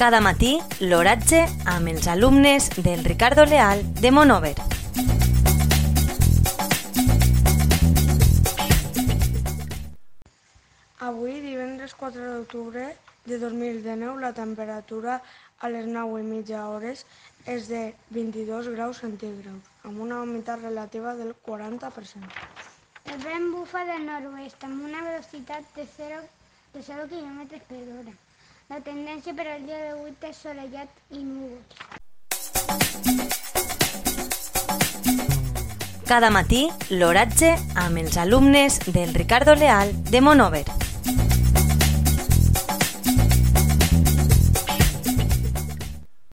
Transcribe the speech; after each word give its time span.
Cada 0.00 0.22
matí, 0.24 0.54
l'oratge 0.80 1.42
amb 1.68 1.90
els 1.90 2.06
alumnes 2.08 2.70
del 2.80 3.02
Ricardo 3.04 3.44
Leal 3.44 3.82
de 4.00 4.10
Monover. 4.10 4.54
Avui, 11.04 11.34
divendres 11.44 11.92
4 12.00 12.30
d'octubre 12.30 12.86
de 13.26 13.38
2019, 13.42 14.16
la 14.24 14.32
temperatura 14.32 15.18
a 15.60 15.68
les 15.68 15.84
9 15.84 16.24
i 16.24 16.26
mitja 16.30 16.64
hores 16.70 17.04
és 17.44 17.68
de 17.68 17.82
22 18.16 18.72
graus 18.72 19.04
centígrads, 19.04 19.68
amb 19.84 20.00
una 20.00 20.22
humitat 20.22 20.64
relativa 20.64 21.12
del 21.20 21.36
40%. 21.44 22.40
El 23.04 23.20
vent 23.28 23.52
bufa 23.52 23.84
del 23.92 24.08
nord-oest 24.08 24.64
amb 24.64 24.80
una 24.80 25.04
velocitat 25.10 25.68
de 25.76 25.84
0, 26.00 26.24
de 26.72 26.88
0 26.88 27.08
km 27.12 27.62
per 27.68 27.84
hora. 27.98 28.18
La 28.70 28.78
tendència 28.86 29.32
per 29.34 29.48
al 29.50 29.64
dia 29.66 29.78
d'avui 29.82 30.12
és 30.28 30.36
solellat 30.44 30.90
i 31.10 31.24
núvols. 31.26 31.74
Cada 36.06 36.30
matí, 36.30 36.60
l'oratge 36.94 37.50
amb 37.86 37.98
els 38.04 38.20
alumnes 38.26 38.78
del 38.86 39.10
Ricardo 39.18 39.56
Leal 39.58 39.90
de 40.12 40.22
Monover. 40.22 40.89